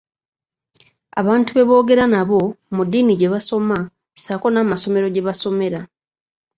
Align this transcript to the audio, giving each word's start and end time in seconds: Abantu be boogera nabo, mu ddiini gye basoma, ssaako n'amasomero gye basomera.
Abantu 1.19 1.49
be 1.53 1.63
boogera 1.69 2.05
nabo, 2.13 2.39
mu 2.75 2.81
ddiini 2.85 3.13
gye 3.19 3.31
basoma, 3.33 3.77
ssaako 4.17 4.47
n'amasomero 4.51 5.07
gye 5.11 5.25
basomera. 5.27 5.79